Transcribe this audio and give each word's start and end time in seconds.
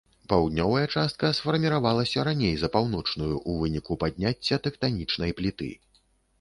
Паўднёвая 0.31 0.85
частка 0.95 1.29
сфарміравалася 1.39 2.25
раней 2.29 2.57
за 2.63 2.71
паўночную 2.77 3.31
ў 3.35 3.51
выніку 3.61 4.01
падняцця 4.07 4.61
тэктанічнай 4.67 5.31
пліты. 5.39 5.73